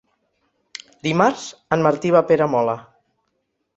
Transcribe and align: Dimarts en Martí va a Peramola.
Dimarts 1.07 1.43
en 1.77 1.85
Martí 1.89 2.15
va 2.17 2.23
a 2.25 2.27
Peramola. 2.33 2.77